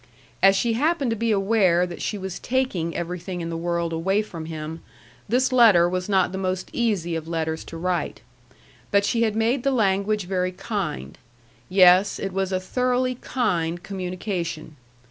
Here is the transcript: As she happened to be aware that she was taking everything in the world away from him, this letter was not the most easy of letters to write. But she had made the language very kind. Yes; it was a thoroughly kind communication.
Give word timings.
As 0.41 0.55
she 0.55 0.73
happened 0.73 1.11
to 1.11 1.15
be 1.15 1.29
aware 1.29 1.85
that 1.85 2.01
she 2.01 2.17
was 2.17 2.39
taking 2.39 2.97
everything 2.97 3.39
in 3.39 3.51
the 3.51 3.55
world 3.55 3.93
away 3.93 4.23
from 4.23 4.45
him, 4.47 4.81
this 5.29 5.51
letter 5.51 5.87
was 5.87 6.09
not 6.09 6.31
the 6.31 6.39
most 6.39 6.71
easy 6.73 7.15
of 7.15 7.27
letters 7.27 7.63
to 7.65 7.77
write. 7.77 8.21
But 8.89 9.05
she 9.05 9.21
had 9.21 9.35
made 9.35 9.61
the 9.61 9.69
language 9.69 10.25
very 10.25 10.53
kind. 10.53 11.19
Yes; 11.69 12.17
it 12.17 12.33
was 12.33 12.51
a 12.51 12.59
thoroughly 12.59 13.13
kind 13.13 13.83
communication. 13.83 14.75